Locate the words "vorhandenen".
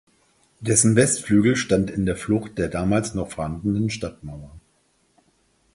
3.29-3.91